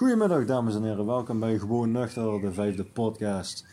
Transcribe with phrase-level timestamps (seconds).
[0.00, 3.64] Goedemiddag dames en heren, welkom bij Gewoon Nuchter, de vijfde podcast.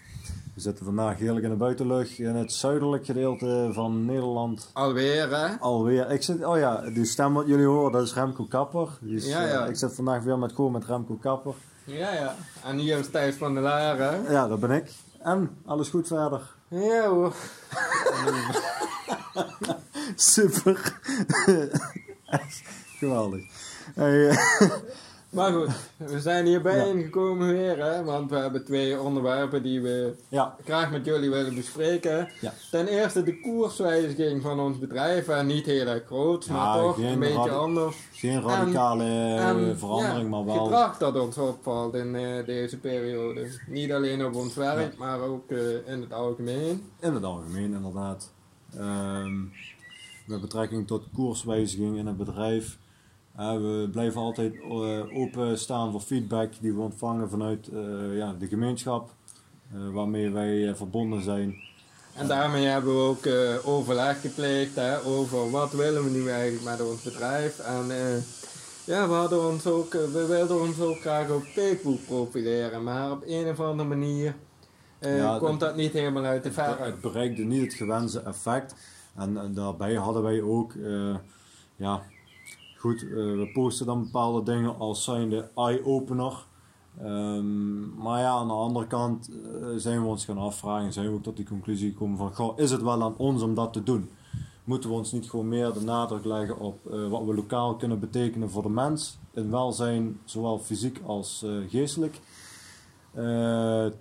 [0.56, 4.70] We zitten vandaag heerlijk in de buitenlucht in het zuidelijk gedeelte van Nederland.
[4.74, 5.56] Alweer, hè?
[5.60, 6.12] Alweer.
[6.12, 8.88] Ik zit, oh ja, die stem wat jullie horen, dat is Remco Kapper.
[9.02, 9.64] Is, Ja, ja.
[9.64, 11.54] eh, ik zit vandaag weer met gewoon met Remco Kapper.
[11.84, 12.36] Ja, ja.
[12.64, 14.32] En hier is Thijs van der Laar, hè?
[14.32, 14.92] Ja, dat ben ik.
[15.20, 16.42] En, alles goed verder?
[16.68, 17.34] Ja, hoor.
[20.16, 21.00] Super.
[23.00, 23.44] Geweldig.
[23.96, 24.38] Hey,
[25.30, 28.04] Maar goed, we zijn hier bijeengekomen weer, hè?
[28.04, 32.30] Want we hebben twee onderwerpen die we ja, graag met jullie willen bespreken.
[32.42, 32.54] Ja.
[32.72, 35.28] Ten eerste de koerswijziging van ons bedrijf.
[35.28, 37.98] En niet heel erg groot, maar Ja, toch een beetje anders.
[38.12, 40.64] geen radicale eh, En, verandering, maar wel...
[40.64, 43.48] gedrag dat ons opvalt in eh, deze periode.
[43.68, 46.90] Niet alleen op ons werk, maar ook eh, in het algemeen.
[47.00, 48.32] In het algemeen, inderdaad.
[48.78, 49.40] Ehm,
[50.26, 52.78] met betrekking tot koerswijziging in het bedrijf.
[53.38, 58.48] Eh, we blijven altijd uh, openstaan voor feedback die we ontvangen vanuit eh, ja, de
[58.48, 59.10] gemeenschap
[59.74, 61.56] eh, waarmee wij eh, verbonden zijn.
[62.16, 66.64] En daarmee hebben we ook eh, overleg gepleegd hè, over wat willen we nu eigenlijk
[66.64, 67.60] met ons bedrijf.
[67.60, 68.18] En eh,
[68.86, 73.12] ja, we, hadden ons ook, eh, we wilden ons ook graag op Facebook profileren, maar
[73.12, 74.36] op een of andere manier
[75.00, 76.78] eh, Ja, komt dat niet helemaal uit de verf.
[76.78, 78.76] Het bereikte niet het gewenste effect.
[79.16, 81.16] En, en daarbij hadden wij ook, eh,
[81.76, 82.02] ja,
[82.80, 86.46] goed, eh, we posten dan bepaalde dingen als zijnde eye-opener.
[87.00, 91.14] Ehm, maar ja, aan de andere kant eh, zijn we ons gaan afvragen, zijn we
[91.14, 93.84] ook tot die conclusie gekomen van, goh, is het wel aan ons om dat te
[93.84, 94.10] doen?
[94.64, 98.00] Moeten we ons niet gewoon meer de nadruk leggen op eh, wat we lokaal kunnen
[98.00, 102.20] betekenen voor de mens, in welzijn, zowel fysiek als geestelijk?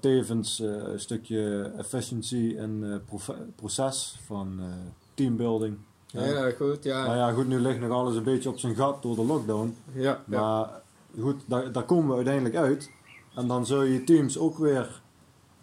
[0.01, 3.03] Tevens een stukje efficiency en
[3.57, 4.61] proces van
[5.15, 5.77] teambuilding.
[6.23, 7.15] Heel erg goed, Nou ja.
[7.17, 9.77] ja, goed, nu ligt nog alles een beetje op zijn gat door de lockdown.
[9.93, 10.41] ja, ja.
[10.41, 10.69] Maar
[11.21, 12.91] goed, daar, daar komen we uiteindelijk uit.
[13.35, 15.01] En dan zul je teams ook weer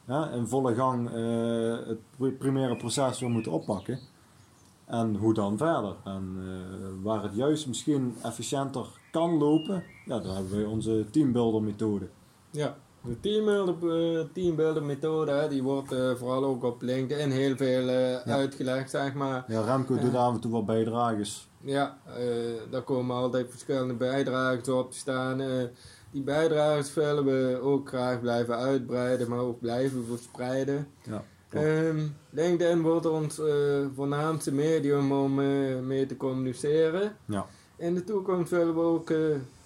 [0.08, 4.00] ja, in volle gang eh, het pri- primaire proces weer moeten oppakken.
[4.86, 5.96] En hoe dan verder?
[6.04, 11.62] En eh, waar het juist misschien efficiënter kan lopen, ja, daar hebben wij onze teambuilder
[11.64, 12.08] methode.
[12.52, 12.76] ja.
[13.06, 13.76] De teambuilder,
[14.20, 19.14] eh, teambuilder methode, die wordt eh, vooral ook op LinkedIn heel veel eh, uitgelegd, zeg
[19.14, 19.46] maar.
[19.48, 21.48] Ja, Remco doet af en toe wat bijdrages.
[21.60, 21.98] Ja,
[22.70, 25.42] daar komen altijd verschillende bijdragen op te staan.
[26.12, 30.88] Die bijdragen willen we ook graag blijven uitbreiden, maar ook blijven verspreiden.
[31.04, 31.24] Ja.
[31.50, 32.00] Ehm
[32.30, 33.46] LinkedIn wordt ons eh,
[33.96, 35.36] voornaamste medium om
[35.88, 37.16] mee te communiceren.
[37.26, 37.46] ja.
[37.78, 39.14] In de toekomst willen we ook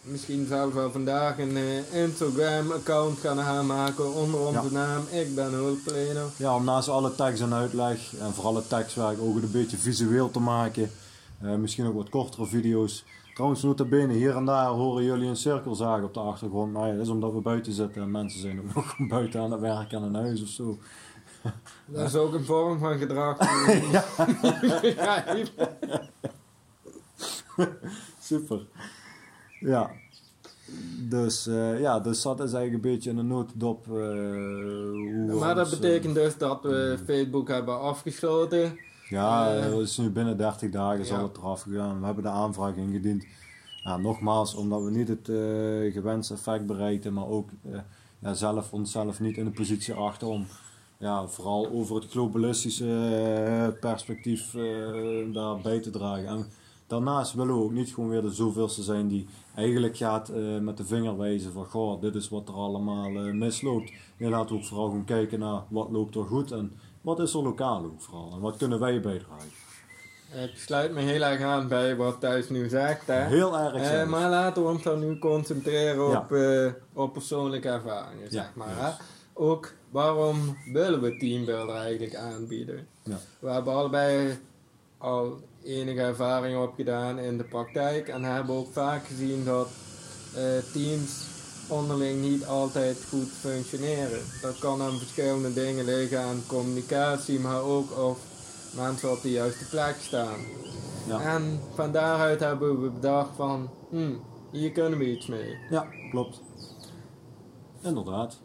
[0.08, 4.70] misschien zelfs wel vandaag een eh, Instagram-account gaan aanmaken onder onze Ja.
[4.72, 5.04] naam.
[5.12, 6.26] Ik ben hulpverlener.
[6.38, 10.32] Ja, om naast alle tekst en uitleg en vooral het tekstwerk ook een beetje visueel
[10.32, 10.92] te maken.
[11.42, 13.04] Eh, misschien ook wat kortere video's.
[13.34, 16.74] Trouwens, nota bene, hier en daar horen jullie een cirkelzaag op de achtergrond.
[16.74, 19.52] Nou ja, dat is omdat we buiten zitten en mensen zijn ook nog buiten aan
[19.52, 20.78] het werk aan een huis of zo.
[21.86, 23.38] Dat is ook een vorm van gedrag.
[23.92, 25.24] Ja,
[28.22, 28.60] Super.
[29.60, 29.92] Ja.
[31.00, 35.56] Dus, eh, ja, dus dat is eigenlijk een beetje in een notendop eh, hoe Maar
[35.56, 38.80] dat ons, eh, betekent dus dat we Facebook hebben afgesloten.
[39.10, 41.24] Ja, dat is nu binnen 30 dagen ja.
[41.24, 42.00] het eraf gegaan.
[42.00, 43.26] We hebben de aanvraag ingediend.
[43.84, 45.26] Ja, nogmaals, omdat we niet het
[45.94, 47.50] gewenste effect bereikten, maar ook
[48.20, 50.46] ja, zelf onszelf niet in de positie achter om
[50.98, 56.28] ja, vooral over het globalistische perspectief eh, daar bij te dragen.
[56.28, 56.46] En
[56.88, 60.78] daarnaast willen we ook niet gewoon weer de zoveelste zijn die eigenlijk gaat eh, met
[60.78, 63.92] de vinger wijzen van goh, dit is wat er allemaal eh, misloopt.
[64.18, 66.72] Nee, laten we ook vooral gewoon kijken naar wat loopt er goed en
[67.02, 69.50] wat is er lokaal ook vooral en wat kunnen wij bijdragen.
[70.44, 73.08] Ik sluit me heel erg aan bij wat Thijs nu zegt.
[73.08, 73.22] Hè.
[73.26, 74.10] Heel erg zelfs.
[74.12, 76.18] maar laten we ons dan nu concentreren Ja.
[76.20, 76.38] op,
[76.94, 78.76] op persoonlijke ervaringen, Ja, zeg maar.
[78.86, 78.92] Hè.
[79.34, 82.88] Ook waarom willen we Teambuilder eigenlijk aanbieden?
[83.04, 83.18] Ja.
[83.40, 84.38] We hebben allebei
[84.98, 89.68] al enige ervaring opgedaan in de praktijk en hebben ook vaak gezien dat
[90.36, 90.44] eh,
[90.74, 91.26] teams
[91.70, 94.20] onderling niet altijd goed functioneren.
[94.42, 98.20] Dat kan aan verschillende dingen liggen, aan communicatie, maar ook of
[98.76, 100.40] mensen op de juiste plek staan.
[101.08, 101.22] Ja.
[101.22, 104.20] En van daaruit hebben we bedacht van, hmm,
[104.52, 105.58] hier kunnen we iets mee.
[105.70, 106.42] Ja, klopt.
[107.82, 108.40] Inderdaad.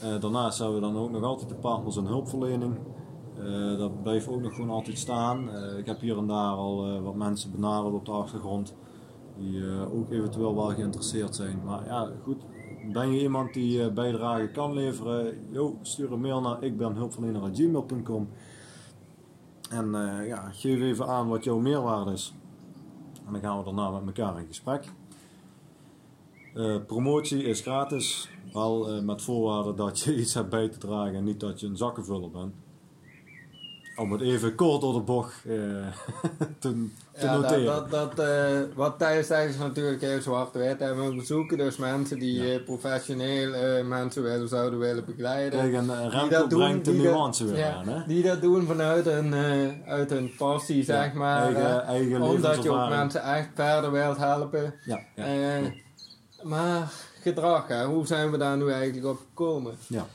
[0.00, 2.76] Eh, daarnaast hebben we dan ook nog altijd de partners en hulpverlening.
[3.38, 5.50] Eh, dat blijft ook nog gewoon altijd staan.
[5.50, 8.74] Eh, ik heb hier en daar al eh, wat mensen benaderd op de achtergrond.
[9.38, 9.62] Die
[9.92, 11.60] ook eventueel wel geïnteresseerd zijn.
[11.64, 12.42] Maar ja, goed.
[12.92, 15.38] Ben je iemand die bijdrage kan leveren?
[15.50, 18.28] Yo, stuur een mail naar ikbenhulpverlener.gmail.com
[19.70, 19.90] En
[20.26, 22.34] ja, geef even aan wat jouw meerwaarde is.
[23.26, 24.92] En dan gaan we daarna met elkaar in gesprek.
[26.86, 31.40] Promotie is gratis, wel met voorwaarde dat je iets hebt bij te dragen en niet
[31.40, 32.54] dat je een zakkenvuller bent.
[33.96, 35.54] Om het even kort door de bocht eh,
[36.58, 37.64] te, te Ja, noteren.
[37.64, 40.80] dat, dat, dat, eh, wat zegt is natuurlijk heel zwart-wit.
[40.80, 42.54] En we zoeken dus mensen die Ja.
[42.54, 45.60] eh, professioneel mensen willen, zouden willen begeleiden.
[45.60, 47.88] Kijk, en Remco dat doen, brengt de die dat- nuance weer ja, aan.
[47.88, 48.02] Hè?
[48.06, 51.42] Die dat doen vanuit een, eh, uit een passie, zeg maar.
[51.42, 54.74] eigen, eigen omdat je ook mensen echt verder wilt helpen.
[56.42, 59.74] Maar gedrag, hè, hoe zijn we daar nu eigenlijk op gekomen?
[59.88, 60.06] ja.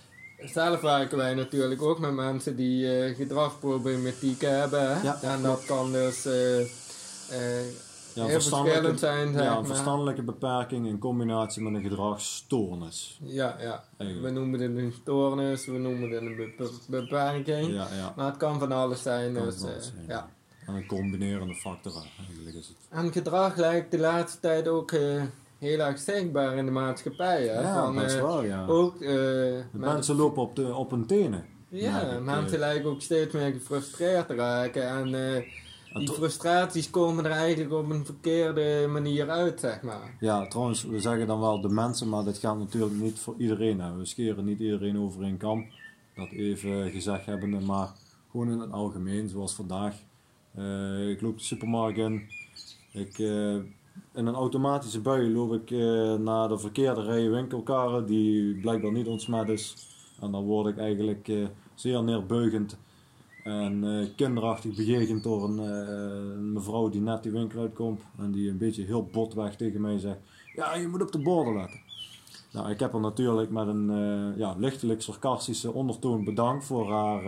[0.46, 5.04] Zelf werken wij natuurlijk ook met mensen die eh gedragsproblematiek hebben.
[5.04, 6.68] Ja, en dat kan dus eh, eh,
[8.14, 9.34] Ja, heel verschillend zijn.
[9.34, 13.20] Zeg ja, een verstandelijke beperking in combinatie met een gedragsstoornis.
[13.24, 13.84] Ja, ja.
[13.98, 17.68] We noemen het een stoornis, we noemen het een be- be- beperking.
[17.74, 18.14] Ja, ja.
[18.16, 19.34] Maar het kan van alles zijn.
[19.34, 20.30] Kan Dus, van alles zijn, ja.
[20.68, 21.92] En een combinerende factor
[22.28, 22.78] eigenlijk is het.
[22.90, 24.92] En gedrag lijkt de laatste tijd ook
[25.62, 27.48] heel erg zichtbaar in de maatschappij.
[27.48, 27.62] Hè?
[27.62, 28.66] Ja, Van, best eh, wel, ja.
[28.68, 31.46] Ook, eh, De mensen lopen op, de, op hun tenen.
[31.70, 32.60] Ja, ik, mensen eh.
[32.60, 34.88] lijken ook steeds meer gefrustreerd te raken.
[34.88, 35.44] En eh,
[35.94, 40.16] die frustraties komen er eigenlijk op een verkeerde manier uit, zeg maar.
[40.20, 43.82] Ja, trouwens, we zeggen dan wel de mensen, maar dit gaat natuurlijk niet voor iedereen.
[43.82, 43.98] Hè.
[43.98, 45.66] We scheren niet iedereen over één kam.
[46.16, 47.90] Dat even gezegd hebbende, maar
[48.32, 49.96] gewoon in het algemeen, zoals vandaag.
[50.56, 52.30] Eh, ik loop de supermarkt in.
[52.92, 53.56] Ik, eh,
[54.14, 59.08] in een automatische bui loop ik eh, naar de verkeerde rij winkelkarren, die blijkbaar niet
[59.08, 59.76] ontsmet is.
[60.20, 61.46] En dan word ik eigenlijk eh,
[61.76, 62.78] zeer neerbuigend
[63.44, 68.02] en eh, kinderachtig bejegend door een, mevrouw die net die winkel uitkomt.
[68.18, 70.20] En die een beetje heel botweg tegen mij zegt:
[70.56, 71.80] Ja, je moet op de borden letten.
[72.52, 73.88] Nou, ik heb haar natuurlijk met een
[74.38, 77.24] ja, lichtelijk sarcastische ondertoon bedankt voor haar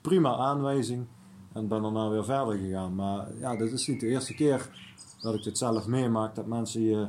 [0.00, 1.06] prima aanwijzing.
[1.52, 2.94] En ben daarna weer verder gegaan.
[2.94, 4.70] Maar ja, dit is niet de eerste keer
[5.20, 6.34] dat ik dit zelf meemaak.
[6.34, 7.08] Dat mensen je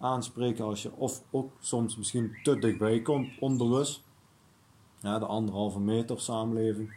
[0.00, 4.02] aanspreken als je of ook soms misschien te dichtbij komt, onbewust.
[5.00, 6.94] Ja, de anderhalve meter samenleving.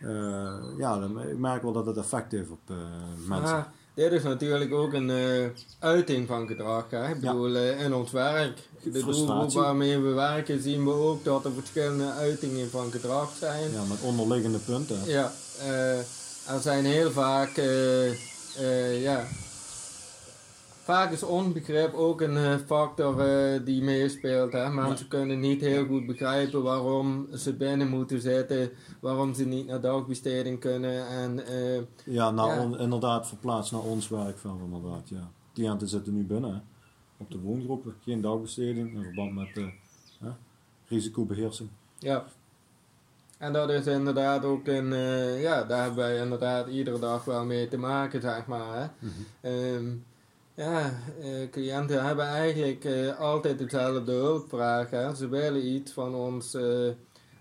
[0.00, 2.76] Eh, ja, ik merk wel dat het effect heeft op eh,
[3.28, 3.54] mensen.
[3.56, 5.48] Maar dit is natuurlijk ook een eh,
[5.78, 6.90] uiting van gedrag.
[6.90, 7.08] Hè?
[7.08, 7.32] Ik Ja.
[7.32, 11.52] bedoel, eh, in ons werk, de doelgroep waarmee we werken, zien we ook dat er
[11.52, 13.70] verschillende uitingen van gedrag zijn.
[13.70, 15.04] Ja, met onderliggende punten.
[15.06, 15.32] Ja,
[16.46, 17.60] er zijn heel vaak,
[18.58, 19.24] eh, ja,
[20.82, 24.52] vaak is onbegrip ook een eh, factor eh, die meespeelt.
[24.52, 24.70] Hè?
[24.70, 28.70] Mensen kunnen niet heel goed begrijpen waarom ze binnen moeten zitten,
[29.00, 31.06] waarom ze niet naar dagbesteding kunnen.
[31.08, 31.40] En,
[32.04, 32.62] Ja, nou, Ja.
[32.62, 35.30] on- inderdaad, verplaatst naar ons werkveld inderdaad, ja.
[35.54, 36.58] Cliënten zitten nu binnen, hè.
[37.22, 37.94] op de woongroepen.
[38.04, 40.28] Geen dagbesteding in verband met eh,
[40.88, 41.68] risicobeheersing.
[41.98, 42.24] ja.
[43.40, 47.44] En dat is inderdaad ook een, eh, ja, daar hebben wij inderdaad iedere dag wel
[47.44, 48.74] mee te maken, zeg maar.
[48.74, 49.08] Hè?
[49.40, 49.86] Ehm,
[50.54, 54.90] ja, eh, cliënten hebben eigenlijk eh, altijd dezelfde hulpvraag.
[54.90, 55.14] Hè?
[55.14, 56.56] Ze willen iets van ons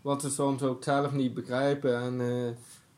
[0.01, 1.95] wat ze soms ook zelf niet begrijpen.
[1.95, 2.21] En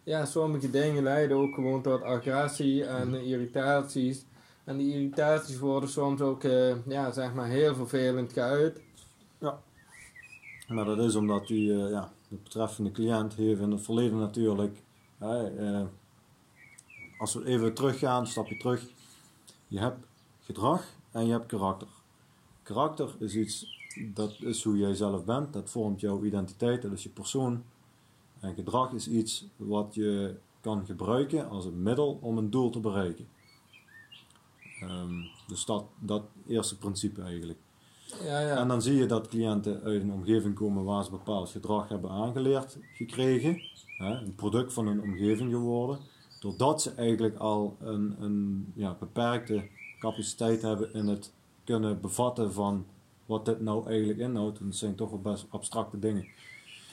[0.03, 4.25] ja, sommige dingen leiden ook gewoon tot agressie en eh, irritaties.
[4.63, 6.41] En die irritaties worden soms ook
[6.87, 8.81] ja, zeg maar heel vervelend geuit.
[10.71, 14.83] Maar dat is omdat eh, ja, de betreffende cliënt heeft in het verleden natuurlijk,
[15.17, 15.81] eh,
[17.17, 18.87] als we even teruggaan, stapje terug,
[19.67, 20.05] je hebt
[20.39, 21.87] gedrag en je hebt karakter.
[22.63, 27.03] Karakter is iets, dat is hoe jij zelf bent, dat vormt jouw identiteit, dat is
[27.03, 27.63] je persoon.
[28.39, 32.79] En gedrag is iets wat je kan gebruiken als een middel om een doel te
[32.79, 33.27] bereiken.
[34.81, 37.59] Ehm, dus dat, dat eerste principe eigenlijk.
[38.23, 38.57] Ja, ja.
[38.57, 42.09] En dan zie je dat cliënten uit een omgeving komen waar ze bepaald gedrag hebben
[42.09, 43.61] aangeleerd gekregen.
[43.97, 45.99] Hè, een product van hun omgeving geworden.
[46.39, 49.63] Doordat ze eigenlijk al een, een ja, beperkte
[49.99, 51.31] capaciteit hebben in het
[51.63, 52.85] kunnen bevatten van
[53.25, 54.59] wat dit nou eigenlijk inhoudt.
[54.59, 56.25] En dat zijn toch wel best abstracte dingen.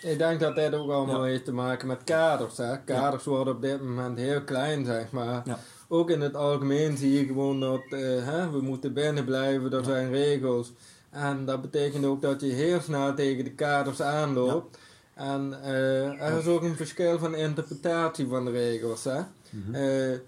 [0.02, 1.30] Ik denk dat dit ook allemaal Ja.
[1.30, 2.56] heeft te maken met kaders.
[2.56, 2.84] Hè?
[2.84, 5.42] Kaders worden op dit moment heel klein, zeg maar.
[5.46, 5.58] Ja.
[5.88, 9.84] Ook in het algemeen zie je gewoon dat eh, hè, we moeten binnen blijven, er
[9.84, 10.72] zijn regels.
[11.10, 14.78] En dat betekent ook dat je heel snel tegen de kaders aanloopt.
[15.14, 19.04] En eh, er is ook een verschil van interpretatie van de regels.
[19.04, 19.20] Hè?
[19.50, 19.74] Mhm.
[19.74, 20.18] Eh,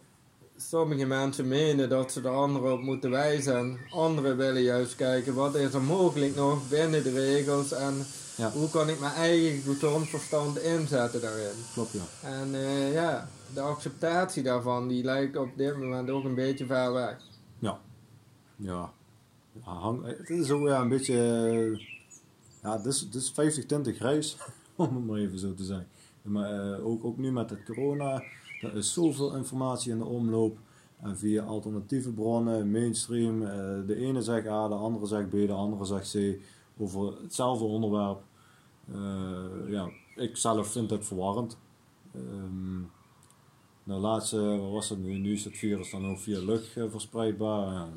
[0.56, 3.78] sommige mensen menen dat ze de anderen op moeten wijzen.
[3.90, 7.72] Anderen willen juist kijken wat is er mogelijk nog binnen de regels.
[7.72, 8.06] En
[8.36, 8.50] Ja.
[8.50, 11.54] hoe kan ik mijn eigen gezond verstand inzetten daarin.
[11.72, 12.28] Klopt ja.
[12.28, 16.92] En eh, ja, de acceptatie daarvan die lijkt op dit moment ook een beetje ver
[16.92, 17.16] weg.
[17.58, 17.78] Ja.
[18.56, 18.92] Ja.
[20.02, 21.14] Het is ook ja, een beetje.
[21.14, 21.86] eh,
[22.62, 24.36] Ja, het is, het is 50-20 reis,
[24.76, 25.88] om het maar even zo te zeggen.
[26.22, 28.22] Maar eh, ook, ook nu met het corona,
[28.60, 30.58] er is zoveel informatie in de omloop.
[31.00, 33.48] En via alternatieve bronnen, mainstream, eh,
[33.86, 36.40] de ene zegt A, de andere zegt B, de andere zegt C,
[36.78, 38.22] over hetzelfde onderwerp.
[39.68, 41.58] Ja, ik zelf vind het verwarrend.
[43.84, 45.18] De laatste, wat was het nu?
[45.18, 47.88] Nu is het virus dan ook via lucht verspreidbaar.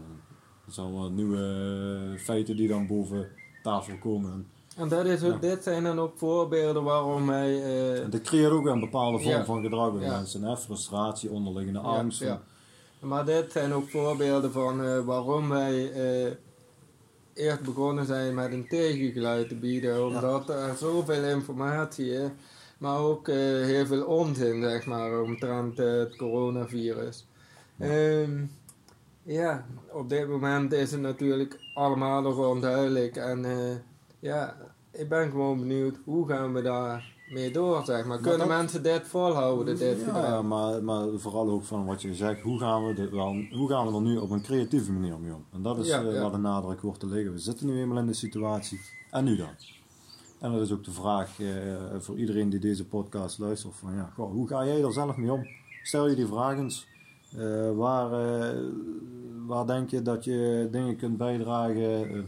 [0.77, 3.27] Er zijn wel nieuwe feiten die dan boven
[3.63, 4.47] tafel komen.
[4.77, 5.37] En dat is, Ja.
[5.37, 7.63] dit zijn dan ook voorbeelden waarom wij...
[7.63, 9.45] eh, En dat creëert ook een bepaalde vorm Ja.
[9.45, 10.11] van gedrag bij Ja.
[10.17, 10.43] mensen.
[10.43, 10.57] Hè?
[10.57, 12.19] Frustratie, onderliggende angst.
[12.19, 12.41] ja.
[12.99, 16.31] Maar dit zijn ook voorbeelden van eh, waarom wij eh,
[17.33, 20.05] eerst begonnen zijn met een tegengeluid te bieden.
[20.05, 22.29] Omdat er zoveel informatie is,
[22.77, 27.25] maar ook eh, heel veel onzin, zeg maar, omtrent eh, het coronavirus.
[27.79, 28.43] Ehm,
[29.23, 33.15] ja, op dit moment is het natuurlijk allemaal nog onduidelijk.
[33.15, 33.75] En eh,
[34.19, 34.55] ja,
[34.91, 38.19] ik ben gewoon benieuwd, hoe gaan we daar mee door, zeg maar.
[38.19, 42.41] Kunnen dat- mensen dit volhouden, dit Ja, maar, maar vooral ook van wat je zegt,
[42.41, 45.33] hoe gaan, we dit wel, hoe gaan we er nu op een creatieve manier mee
[45.33, 45.45] om?
[45.53, 46.21] En dat is Ja, eh, ja.
[46.21, 47.33] waar de nadruk hoort te liggen.
[47.33, 48.79] We zitten nu eenmaal in de situatie.
[49.11, 49.49] En nu dan?
[50.39, 51.47] En dat is ook de vraag eh,
[51.99, 55.31] voor iedereen die deze podcast luistert: van, ja, goh, hoe ga jij er zelf mee
[55.31, 55.47] om?
[55.83, 56.87] Stel je die vraag eens.
[57.37, 58.59] Eh, waar, eh,
[59.45, 62.09] waar denk je dat je dingen kunt bijdragen?
[62.09, 62.19] Eh,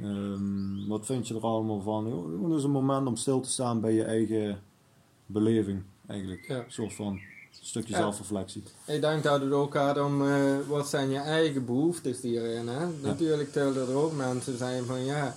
[0.00, 2.04] ehm, wat vind je er allemaal van?
[2.04, 4.60] Gewoon eens een moment om stil te staan bij je eigen
[5.26, 6.44] beleving, eigenlijk.
[6.48, 6.56] Ja.
[6.56, 7.18] Een soort van
[7.50, 7.98] stukje Ja.
[7.98, 8.62] zelfreflectie.
[8.86, 10.22] Ik denk dat het ook gaat om
[10.68, 12.68] wat zijn je eigen behoeftes hierin.
[12.68, 12.86] Hè?
[13.02, 15.34] Natuurlijk zullen er ook mensen zijn van ja,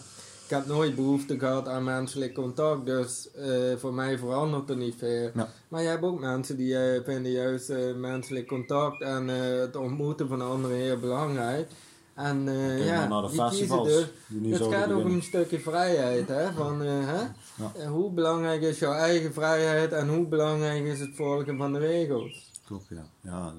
[0.52, 4.96] ik heb nooit behoefte gehad aan menselijk contact, dus eh, voor mij verandert er niet
[4.98, 5.32] veel.
[5.34, 5.50] Ja.
[5.68, 10.28] Maar je hebt ook mensen die eh, vinden juist eh, menselijk contact en het ontmoeten
[10.28, 11.70] van anderen heel belangrijk.
[12.14, 12.44] En
[12.78, 14.08] ja, naar de die kiezen festivals dus.
[14.28, 16.28] die Het gaat ook om een stukje vrijheid.
[16.28, 16.52] Hè?
[16.52, 17.22] Van, hè?
[17.56, 17.88] Ja.
[17.88, 22.52] Hoe belangrijk is jouw eigen vrijheid en hoe belangrijk is het volgen van de regels?
[22.66, 23.06] Klopt, ja.
[23.22, 23.54] ja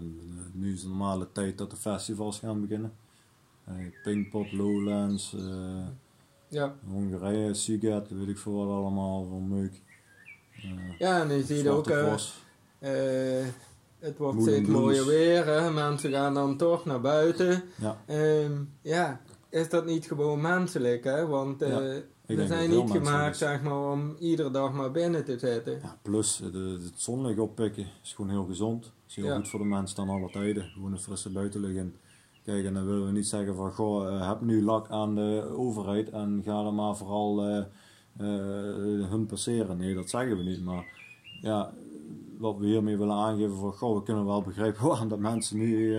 [0.52, 2.92] nu is de normale tijd dat de festivals gaan beginnen.
[4.02, 5.36] Pinkpop, Lowlands,
[6.52, 6.74] Ja.
[6.90, 9.80] Hongarije, Siget, weet ik veel wat allemaal voor meuk.
[10.52, 12.14] Eh, Ja, en je ziet ook, eh,
[13.98, 15.70] het wordt Moody steeds mooier weer, hè?
[15.70, 17.62] mensen gaan dan toch naar buiten.
[17.80, 21.26] Ja, Ehm, ja, is dat niet gewoon menselijk, hè?
[21.26, 21.78] Want Ja,
[22.26, 23.38] we dat zijn niet gemaakt, is.
[23.38, 25.78] zeg maar, om iedere dag maar binnen te zitten.
[25.82, 28.92] ja, plus de, het zonlicht oppikken is gewoon heel gezond.
[29.08, 30.64] is heel goed voor de mensen dan alle tijden.
[30.64, 31.94] Gewoon een frisse buitenlucht in.
[32.44, 35.52] Kijk, en dan willen we niet zeggen van, goh, eh, heb nu lak aan de
[35.56, 39.76] overheid en ga er maar vooral eh, eh, hun passeren.
[39.78, 40.84] Nee, dat zeggen we niet, maar
[41.40, 41.72] ja,
[42.38, 45.96] wat we hiermee willen aangeven van, goh, we kunnen wel begrijpen waarom dat mensen nu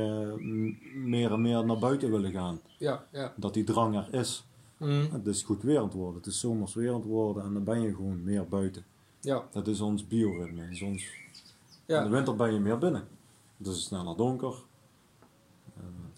[0.95, 2.59] meer en meer naar buiten willen gaan.
[2.77, 3.33] Ja, ja.
[3.35, 4.45] Dat die drang er is.
[4.77, 7.43] Mm, Het is goed weer aan het worden, het is zomers weer aan het worden
[7.43, 8.85] en dan ben je gewoon meer buiten.
[9.19, 10.67] ja, Dat is ons bioritme.
[10.69, 11.03] is ons...
[11.03, 11.19] In
[11.85, 12.09] de ja.
[12.09, 13.07] winter ben je meer binnen.
[13.57, 14.55] Het is sneller donker.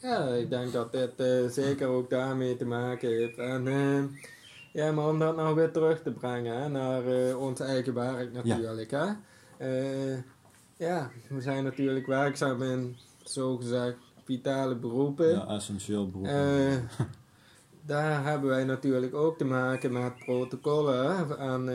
[0.06, 3.38] Ja, ik denk dat dit eh, zeker ook daarmee te maken heeft.
[3.38, 4.04] En eh,
[4.72, 8.34] ja, maar om dat nou weer terug te brengen hè, naar eh, ons eigen werk
[8.34, 8.92] natuurlijk.
[8.92, 9.06] Hè?
[10.78, 15.30] Ja, we zijn natuurlijk werkzaam in zogezegd vitale beroepen.
[15.30, 16.26] Ja, essentieel beroep.
[16.28, 16.74] Eh,
[17.86, 21.40] daar hebben wij natuurlijk ook te maken met protocollen.
[21.40, 21.70] En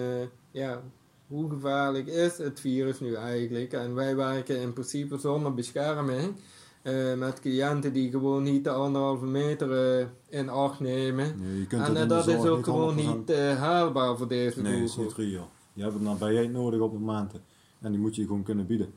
[0.50, 0.82] ja,
[1.26, 3.72] hoe gevaarlijk is het virus nu eigenlijk?
[3.72, 6.36] En wij werken in principe zonder bescherming.
[6.82, 11.34] Eh, met cliënten die gewoon niet de anderhalve meter eh, in acht nemen.
[11.40, 14.80] Nee, je kunt En eh, dat is ook gewoon 100% niet haalbaar voor deze Nee,
[14.80, 15.48] dat is niet reëel.
[15.72, 17.42] Je hebt een nabijheid nodig op momenten.
[17.80, 18.92] En die moet je gewoon kunnen bieden.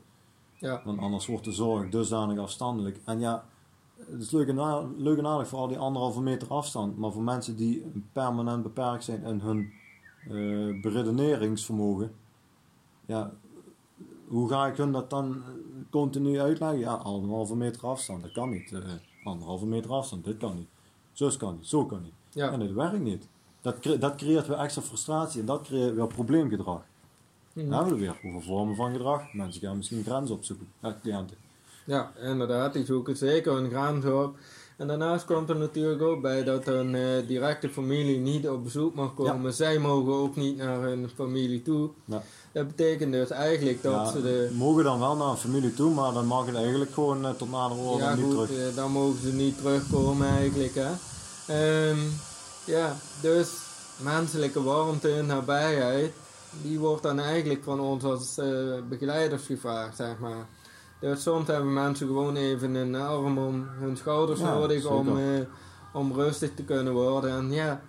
[0.54, 3.00] Ja, Want anders wordt de zorg dusdanig afstandelijk.
[3.04, 3.44] En ja,
[4.10, 6.96] het is leuk en, leuk en aardig voor al die anderhalve meter afstand.
[6.96, 9.72] Maar voor mensen die permanent beperkt zijn in hun
[10.80, 12.12] beredeneringsvermogen.
[13.06, 13.32] Ja,
[14.28, 15.40] hoe ga ik hun dat dan eh,
[15.90, 16.78] continu uitleggen?
[16.78, 18.72] Ja, anderhalve meter afstand, dat kan niet.
[18.72, 18.80] Eh,
[19.24, 20.68] anderhalve meter afstand, dit kan niet.
[21.12, 22.12] Zus kan niet, zo kan niet.
[22.32, 22.50] ja.
[22.52, 23.28] En dit werkt niet.
[23.60, 26.82] Dat, cre- dat creëert weer extra frustratie en dat creëert weer probleemgedrag.
[27.52, 27.68] Mhm.
[27.68, 29.32] Dan hebben we weer over vormen van gedrag.
[29.32, 31.36] Mensen gaan misschien grenzen opzoeken, ja, cliënten.
[31.86, 34.36] Ja, inderdaad, die zoeken zeker hun grens op.
[34.76, 38.94] En daarnaast komt er natuurlijk ook bij dat hun eh, directe familie niet op bezoek
[38.94, 39.54] mag komen.
[39.54, 41.90] Zij mogen ook niet naar hun familie toe.
[42.04, 42.22] Ja.
[42.54, 44.50] Dat betekent dus eigenlijk dat Ja, ze de...
[44.52, 47.50] mogen dan wel naar een familie toe, maar dan mag het eigenlijk gewoon eh, tot
[47.50, 48.68] na de oorlog Ja niet goed, terug.
[48.70, 50.74] eh, dan mogen ze niet terugkomen eigenlijk.
[50.74, 50.90] Hè.
[51.46, 51.98] Ehm,
[52.64, 53.48] ja, dus
[54.02, 56.12] menselijke warmte en nabijheid,
[56.62, 58.46] die wordt dan eigenlijk van ons als eh,
[58.88, 60.46] begeleiders gevraagd, zeg maar.
[61.00, 65.48] Dus soms hebben mensen gewoon even een arm om hun schouders Ja, nodig zeker.
[65.92, 67.30] om rustig te kunnen worden.
[67.30, 67.80] En ja,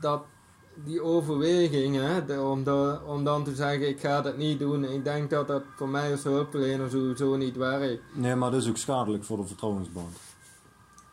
[0.00, 0.22] dat
[0.74, 4.84] die overweging, hè, de- om, de- om dan te zeggen ik ga dat niet doen,
[4.84, 8.02] ik denk dat dat voor mij als hulpverlener sowieso niet werkt.
[8.14, 10.16] Nee, maar dat is ook schadelijk voor de vertrouwensband.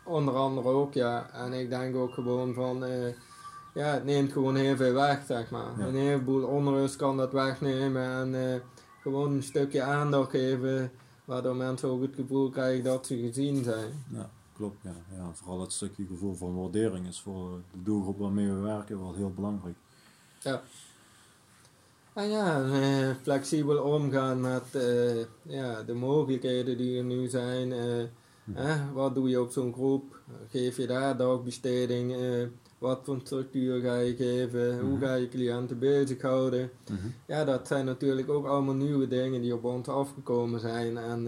[0.03, 1.29] Onder andere ook, ja.
[1.33, 3.07] En ik denk ook gewoon van, eh,
[3.73, 5.71] ja, het neemt gewoon heel veel weg, zeg maar.
[5.77, 5.85] Ja.
[5.85, 8.59] Een heleboel onrust kan dat wegnemen en eh,
[9.01, 10.91] gewoon een stukje aandacht geven,
[11.25, 14.05] waardoor mensen ook het gevoel krijgen dat ze gezien zijn.
[14.11, 14.83] Ja, klopt.
[14.83, 14.95] Ja.
[15.15, 19.13] Ja, vooral dat stukje gevoel van waardering is voor de doelgroep waarmee we werken wel
[19.15, 19.75] heel belangrijk.
[22.13, 27.71] En ja, en, eh, flexibel omgaan met eh, ja, de mogelijkheden die er nu zijn.
[27.71, 28.03] eh,
[28.53, 30.19] hè, wat doe je op zo'n groep?
[30.49, 32.15] Geef je daar dagbesteding?
[32.15, 32.47] eh,
[32.77, 34.79] wat voor structuur ga je geven?
[34.79, 35.03] Hoe Mhm.
[35.05, 36.69] ga je cliënten bezighouden?
[36.89, 37.07] Mhm.
[37.25, 40.97] Ja, dat zijn natuurlijk ook allemaal nieuwe dingen die op ons afgekomen zijn.
[40.97, 41.27] En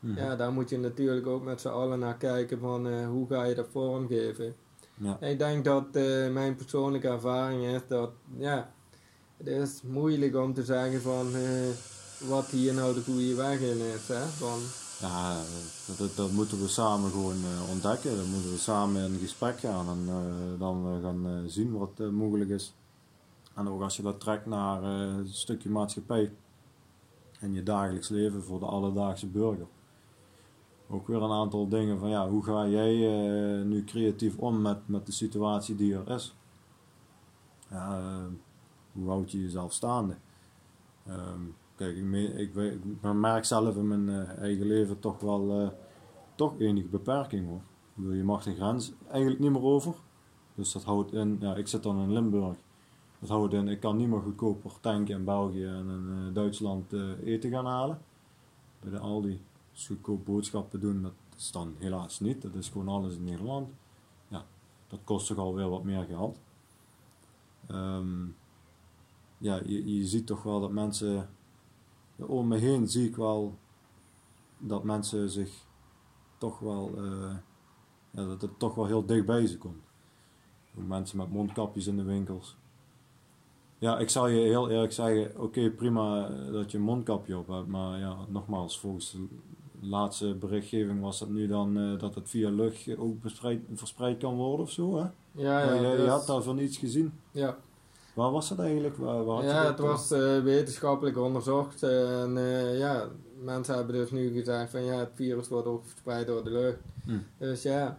[0.00, 0.18] Mhm.
[0.18, 3.44] ja, daar moet je natuurlijk ook met z'n allen naar kijken van eh, hoe ga
[3.44, 4.54] je dat vormgeven.
[4.94, 5.20] Ja.
[5.20, 8.72] Ik denk dat eh, mijn persoonlijke ervaring is dat, ja,
[9.36, 13.78] het is moeilijk om te zeggen van eh, wat hier nou de goede weg in
[13.78, 14.08] is.
[14.08, 14.26] Hè?
[14.26, 14.58] Van,
[15.00, 15.36] Ja,
[15.98, 17.36] dat, dat, moeten we samen gewoon
[17.70, 18.16] ontdekken.
[18.16, 20.08] Dan moeten we samen in gesprek gaan en
[20.58, 22.74] dan gaan zien wat mogelijk is.
[23.54, 26.32] En ook als je dat trekt naar een stukje maatschappij
[27.40, 29.66] en je dagelijks leven voor de alledaagse burger.
[30.92, 34.88] Ook weer een aantal dingen van ja, hoe ga jij eh, nu creatief om met,
[34.88, 36.36] met de situatie die er is?
[37.68, 38.24] Eh,
[38.92, 40.16] hoe houd je jezelf staande?
[41.06, 41.40] Ehm,
[41.74, 45.72] kijk, ik, ik, merk zelf in mijn eh, eigen leven toch wel
[46.34, 47.60] toch enige beperking hoor.
[48.14, 49.94] Je mag de grens eigenlijk niet meer over.
[50.54, 52.56] Dus dat houdt in, ja, ik zit dan in Limburg.
[53.18, 56.92] Dat houdt in, ik kan niet meer goedkoper tanken in België en Duitsland
[57.24, 57.98] eten gaan halen.
[58.80, 59.40] Bij de Aldi.
[59.80, 62.42] Dus goedkoop boodschappen doen, dat is dan helaas niet.
[62.42, 63.70] Dat is gewoon alles in Nederland.
[64.28, 64.46] Ja,
[64.88, 66.38] dat kost toch alweer wat meer geld.
[67.66, 68.26] Ehm,
[69.38, 71.28] ja, je, je ziet toch wel dat mensen
[72.16, 73.58] om me heen zie ik wel
[74.58, 75.64] dat mensen zich
[76.38, 77.36] toch wel, eh,
[78.10, 79.82] ja, dat het toch wel heel dichtbij ze komt.
[80.74, 82.56] Mensen met mondkapjes in de winkels.
[83.78, 87.66] Ja, ik zal je heel eerlijk zeggen, oké prima dat je een mondkapje op hebt,
[87.66, 89.16] maar ja, nogmaals, volgens
[89.82, 94.34] laatste berichtgeving was dat nu dan eh, dat het via lucht ook verspreid, verspreid kan
[94.34, 95.04] worden of zo, hè?
[95.32, 97.12] ja, ja, jij, dus- je had daarvan iets gezien.
[97.30, 97.58] ja.
[98.14, 98.96] Waar was dat eigenlijk?
[98.96, 101.82] Waar, waar had je ja, het was eh, wetenschappelijk onderzocht.
[101.82, 103.08] en eh, ja,
[103.42, 106.78] mensen hebben dus nu gezegd van ja, het virus wordt ook verspreid door de lucht.
[107.04, 107.18] Hm.
[107.38, 107.98] Dus ja,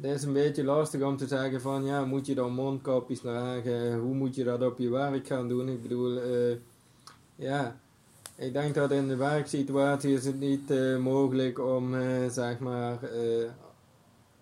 [0.00, 3.98] het is een beetje lastig om te zeggen van ja, moet je dan mondkapjes dragen?
[3.98, 5.68] Hoe moet je dat op je werk gaan doen?
[5.68, 6.56] Ik bedoel, eh,
[7.36, 7.80] ja,
[8.36, 13.02] ik denk dat in de werksituatie is het niet eh, mogelijk om eh, zeg maar
[13.02, 13.50] eh,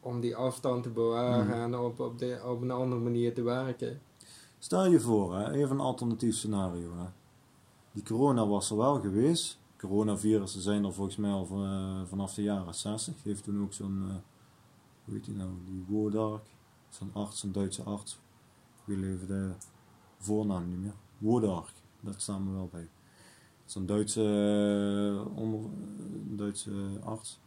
[0.00, 1.56] om die afstand te bewaren Mhm.
[1.56, 4.00] en op, op, de, op een andere manier te werken.
[4.58, 6.96] Stel je voor, hè, even een alternatief scenario.
[6.96, 7.04] Hè.
[7.92, 9.58] Die corona was er wel geweest.
[9.78, 13.14] Coronavirussen zijn er volgens mij al van, vanaf de jaren 60.
[13.14, 14.22] Die heeft toen ook zo'n,
[15.04, 16.46] hoe heet die nou, die Wodark.
[16.88, 18.18] Zo'n arts, een Duitse arts.
[18.86, 19.50] Ik weet even de
[20.18, 20.94] voornaam niet meer.
[21.18, 22.88] Wodark, dat staan we wel bij.
[23.64, 26.70] Zo'n Duitse, eh, onder, een Duitse
[27.04, 27.38] arts.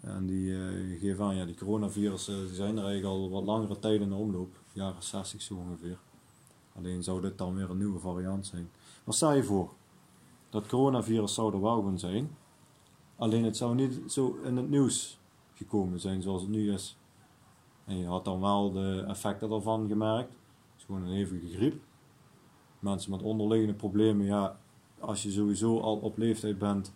[0.00, 3.78] En die eh geeft aan, ja, die coronavirussen die zijn er eigenlijk al wat langere
[3.78, 4.58] tijd in de omloop.
[4.72, 5.98] Jaren 60 zo ongeveer.
[6.76, 8.70] Alleen zou dit dan weer een nieuwe variant zijn.
[9.04, 9.72] Maar stel je voor,
[10.50, 12.36] dat coronavirus zou er wel zijn.
[13.16, 15.18] Alleen het zou niet zo in het nieuws
[15.54, 16.96] gekomen zijn zoals het nu is.
[17.84, 20.30] En je had dan wel de effecten daarvan gemerkt.
[20.30, 21.82] Het is gewoon een hevige griep.
[22.78, 24.58] Mensen met onderliggende problemen, ja,
[25.00, 26.92] als je sowieso al op leeftijd bent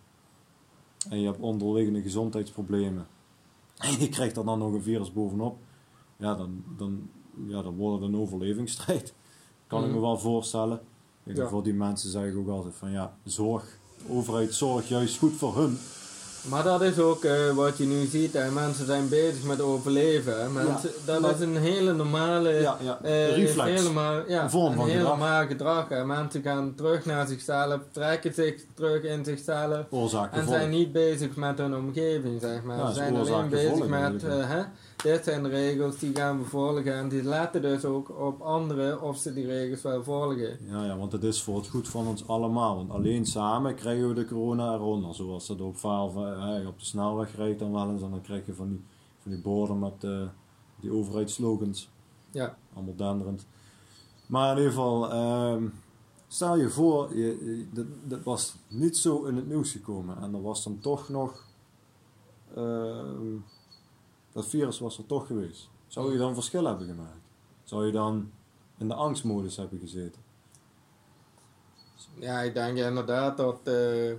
[1.09, 3.07] en je hebt onderliggende gezondheidsproblemen
[3.77, 5.57] en je krijgt er dan nog een virus bovenop,
[6.17, 7.09] ja, dan, dan,
[7.47, 9.13] ja, dan wordt het een overlevingsstrijd.
[9.67, 10.01] Kan ik me Mhm.
[10.01, 10.79] wel voorstellen.
[11.23, 11.47] En Ja.
[11.47, 13.77] Voor die mensen zeg ik ook altijd van ja, zorg,
[14.09, 15.77] overheid zorgt juist goed voor hun.
[16.49, 18.33] Maar dat is ook eh, wat je nu ziet.
[18.33, 18.51] Hè.
[18.51, 20.53] Mensen zijn bezig met overleven.
[20.53, 22.49] Mensen, dat maar- is een hele normale...
[22.49, 23.69] Ja, ja, eh, reflex.
[23.69, 25.03] Is helemaal, ja, Een vorm van gedrag.
[25.07, 25.89] normaal gedrag.
[25.89, 26.05] Hè.
[26.05, 29.85] Mensen gaan terug naar zichzelf, trekken zich terug in zichzelf.
[29.89, 30.55] Oorzaak En gevolg.
[30.57, 32.87] zijn niet bezig met hun omgeving, zeg maar.
[32.87, 34.61] Ze zijn alleen bezig gevolg met, eh, hè,
[35.03, 36.93] dit zijn de regels, die gaan we volgen.
[36.95, 40.57] En die letten dus ook op anderen of ze die regels wel volgen.
[40.71, 42.75] Ja, ja, want het is voor het goed van ons allemaal.
[42.75, 45.15] Want alleen samen krijgen we de corona eronder.
[45.15, 48.01] Zoals dat op vaal eh, op de snelweg rijdt dan wel eens.
[48.01, 48.83] En dan krijg je van die,
[49.19, 50.27] van die borden met eh,
[50.79, 51.89] die overheidsslogans.
[52.31, 52.57] Ja.
[52.73, 53.45] Allemaal denderend.
[54.27, 55.67] Maar in ieder geval, ehm,
[56.27, 60.17] stel je voor, je, je- dat, dat was niet zo in het nieuws gekomen.
[60.21, 61.45] En er was dan toch nog,
[62.55, 63.35] ehm,
[64.31, 65.69] dat virus was er toch geweest.
[65.87, 67.19] Zou je dan verschil hebben gemaakt?
[67.63, 68.31] Zou je dan
[68.77, 70.21] in de angstmodus hebben gezeten.
[72.19, 74.13] Ja, ik denk inderdaad dat eh,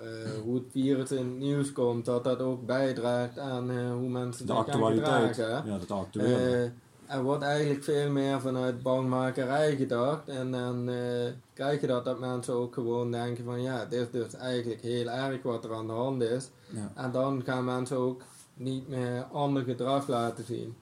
[0.00, 0.06] eh,
[0.44, 4.46] hoe het virus in het nieuws komt, dat dat ook bijdraagt aan eh, hoe mensen
[4.46, 5.36] De gaan actualiteit.
[5.36, 5.48] hè.
[5.56, 6.34] Ja, dat actuele.
[7.06, 10.28] Eh, er wordt eigenlijk veel meer vanuit bangmakerij gedacht.
[10.28, 10.90] En dan
[11.52, 15.08] krijg je dat dat mensen ook gewoon denken van ja, dit is dus eigenlijk heel
[15.08, 16.50] erg wat er aan de hand is.
[16.70, 16.92] ja.
[16.94, 18.22] En dan gaan mensen ook
[18.54, 20.74] niet meer ander gedrag laten zien.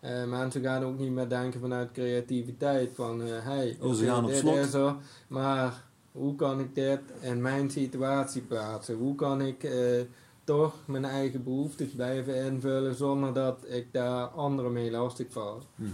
[0.00, 4.30] Eh, mensen gaan ook niet meer denken vanuit creativiteit van hey, Oh, ze gaan op
[4.30, 4.56] dit slot.
[4.56, 4.94] is er,
[5.28, 8.96] maar hoe kan ik dit in mijn situatie plaatsen?
[8.96, 10.00] Hoe kan ik eh,
[10.44, 15.62] toch mijn eigen behoeftes blijven invullen zonder dat ik daar anderen mee lastig val?
[15.74, 15.90] Mhm.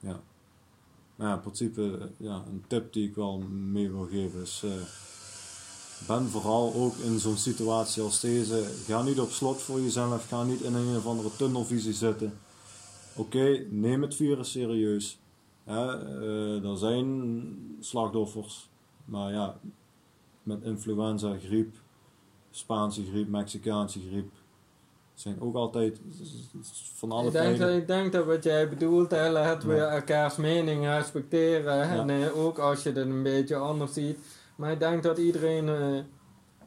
[0.00, 0.20] Ja.
[1.16, 4.70] Ja, in principe, eh, ja, een tip die ik wel mee wil geven is, eh,
[6.06, 10.42] ben vooral ook in zo'n situatie als deze, ga niet op slot voor jezelf, ga
[10.42, 12.38] niet in een of andere tunnelvisie zitten.
[13.16, 15.18] Oké, neem het virus serieus.
[15.64, 15.86] Hè,
[16.70, 18.70] er zijn slachtoffers,
[19.04, 19.56] maar ja,
[20.42, 21.74] met influenza, griep,
[22.50, 24.32] Spaanse griep, Mexicaanse griep,
[25.14, 26.00] zijn ook altijd
[26.94, 27.76] van alle Ik denk, dat, tijden.
[27.76, 29.88] ik denk dat wat jij bedoelt, hè, laten we Ja.
[29.88, 31.82] elkaars mening respecteren.
[31.82, 34.18] En eh, ook als je het een beetje anders ziet.
[34.56, 35.98] Maar ik denk dat iedereen eh,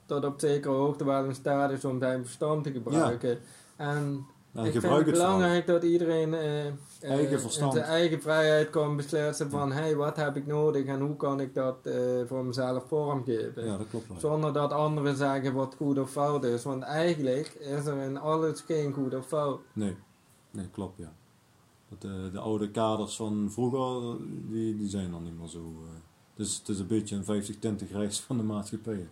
[0.06, 3.40] tot op zekere hoogte wel in staat is om zijn verstand te gebruiken.
[3.76, 6.66] En Ja, ik vind gebruik het het belangrijk dat iedereen eh,
[7.02, 7.74] Eigen verstand.
[7.74, 11.54] zijn eigen vrijheid kan beslissen van hey, wat heb ik nodig en hoe kan ik
[11.54, 13.66] dat eh, voor mezelf vormgeven.
[13.66, 14.20] Ja, dat klopt wel.
[14.20, 16.64] Zonder dat anderen zeggen wat goed of fout is.
[16.64, 19.60] Want eigenlijk is er in alles geen goed of fout.
[19.74, 19.96] Nee,
[20.52, 21.14] nee klopt ja.
[21.90, 24.18] Dat de, de oude kaders van vroeger,
[24.50, 25.74] die, die zijn dan niet meer zo.
[26.36, 29.08] dus het is een beetje een 50-20 reis van de maatschappij.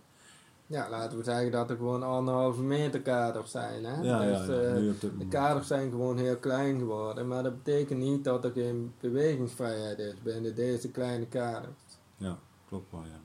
[0.66, 3.84] Ja, laten we zeggen dat er gewoon anderhalve meter kaders zijn.
[3.84, 4.02] Hè?
[4.02, 4.52] Ja, dus, ja.
[4.52, 7.28] eh, de kaders zijn gewoon heel klein geworden.
[7.28, 11.74] Maar dat betekent niet dat er geen bewegingsvrijheid is binnen deze kleine kaders.
[12.16, 13.20] Ja, klopt wel ja.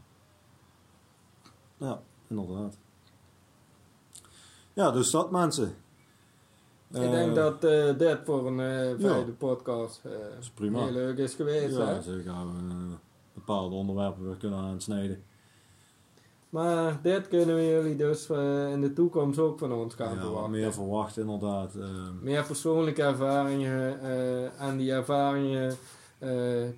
[1.87, 2.77] Ja, inderdaad.
[4.73, 5.75] Ja, dus dat mensen.
[6.91, 9.09] ik Eh, denk dat eh, dit voor een eh ja.
[9.09, 10.83] vijfde podcast eh, is prima.
[10.83, 11.77] heel leuk is geweest.
[11.77, 12.01] Ja, Hè?
[12.01, 12.97] zo gaan we eh,
[13.33, 15.23] bepaalde onderwerpen weer kunnen aansnijden.
[16.49, 20.19] Maar dit kunnen we jullie dus eh, in de toekomst ook van ons gaan Ja,
[20.21, 20.51] verwachten.
[20.51, 21.75] meer verwacht inderdaad.
[21.75, 21.87] eh,
[22.21, 25.75] meer persoonlijke ervaringen eh en die ervaringen
[26.17, 26.31] eh,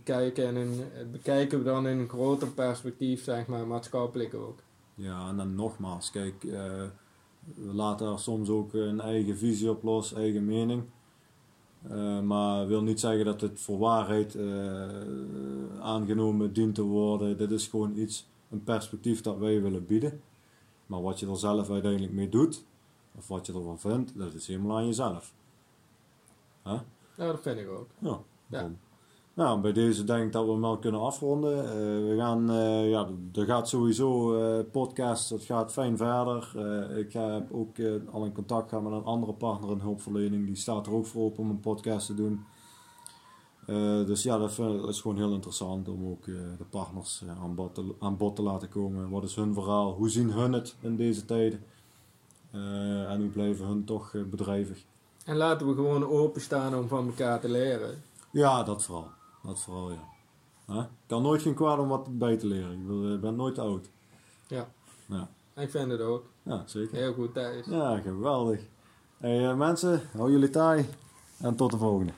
[0.03, 0.81] kijken en in,
[1.11, 4.59] bekijken we dan in een groter perspectief, zeg maar, maatschappelijk ook.
[4.95, 10.13] Ja, en dan nogmaals, kijk, we laten er soms ook een eigen visie op los,
[10.13, 10.83] eigen mening.
[12.23, 14.37] Maar wil niet zeggen dat het voor waarheid
[15.81, 17.37] aangenomen dient te worden.
[17.37, 20.21] Dit is gewoon iets, een perspectief dat wij willen bieden.
[20.85, 22.65] Maar wat je er zelf uiteindelijk mee doet,
[23.17, 25.33] of wat je ervan vindt, dat is helemaal aan jezelf.
[27.15, 27.87] Ja, dat vind ik ook.
[27.99, 28.69] Ja.
[29.33, 31.65] Nou, bij deze denk ik dat we hem wel kunnen afronden.
[31.65, 31.71] Eh,
[32.09, 36.51] we gaan, eh, ja, er gaat sowieso eh podcast, het gaat fijn verder.
[36.97, 37.75] Ik heb ook
[38.11, 40.45] al in contact gehad met een andere partner in hulpverlening.
[40.45, 42.45] Die staat er ook voor open om een podcast te doen.
[43.65, 47.21] Eh, dus ja, dat, vind dat is gewoon heel interessant om ook eh, de partners
[47.27, 49.09] eh, aan, bod te, aan bod te laten komen.
[49.09, 49.93] Wat is hun verhaal?
[49.93, 51.63] Hoe zien hun het in deze tijden?
[52.51, 54.83] En hoe blijven hun toch bedrijvig?
[55.25, 58.01] En laten we gewoon openstaan om van elkaar te leren.
[58.31, 59.07] Ja, dat vooral.
[59.43, 60.03] Dat vooral, ja.
[60.65, 60.83] Hè?
[61.05, 62.71] Kan nooit geen kwaad om wat bij te leren.
[63.13, 63.89] Ik ben nooit te oud.
[64.47, 64.71] Ja.
[65.05, 66.23] Ja, Ik vind het ook.
[66.43, 66.97] ja zeker.
[66.97, 67.65] Heel goed thuis.
[67.65, 68.61] Ja, geweldig.
[69.17, 70.85] Hey, mensen, hou jullie taai.
[71.37, 72.11] En tot de volgende.